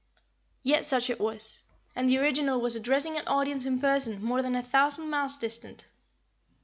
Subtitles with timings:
[0.63, 1.61] Yet such it was,
[1.95, 5.85] and the original was addressing an audience in person more than a thousand miles distant.